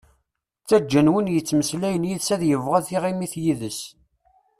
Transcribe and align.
Ttaǧǧan 0.61 1.11
win 1.13 1.31
yettmeslayen 1.33 2.07
yid-s 2.09 2.29
ad 2.35 2.41
yebɣu 2.45 2.77
tiɣimit 2.87 3.33
yid-s. 3.43 3.79